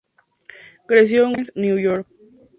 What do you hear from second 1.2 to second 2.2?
en White Plains, Nueva York.